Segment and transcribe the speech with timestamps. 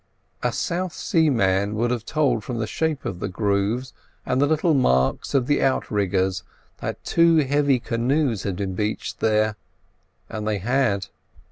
[0.41, 3.93] A South Sea man would have told from the shape of the grooves,
[4.25, 6.41] and the little marks of the out riggers,
[6.79, 9.57] that two heavy canoes had been beached there.
[10.27, 11.05] And they had.